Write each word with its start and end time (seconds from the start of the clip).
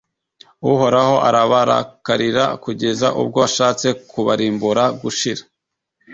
uhoraho 0.71 1.15
arabarakarira 1.27 2.43
kugeza 2.63 3.07
ubwo 3.21 3.39
ashatse 3.47 3.87
kubarimburira 4.09 4.83
gushira. 5.01 5.43